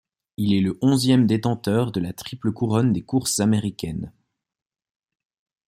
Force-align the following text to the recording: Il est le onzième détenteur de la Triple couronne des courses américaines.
Il 0.37 0.55
est 0.55 0.61
le 0.61 0.79
onzième 0.81 1.27
détenteur 1.27 1.91
de 1.91 1.99
la 1.99 2.11
Triple 2.11 2.51
couronne 2.51 2.91
des 2.91 3.03
courses 3.03 3.39
américaines. 3.39 4.11